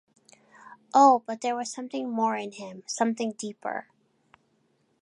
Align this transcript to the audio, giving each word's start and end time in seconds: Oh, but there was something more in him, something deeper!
Oh, 0.95 1.21
but 1.27 1.41
there 1.41 1.55
was 1.55 1.71
something 1.71 2.09
more 2.09 2.35
in 2.35 2.53
him, 2.53 2.81
something 2.87 3.33
deeper! 3.33 3.85